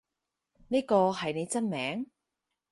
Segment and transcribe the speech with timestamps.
[0.69, 2.09] 呢個係你真名？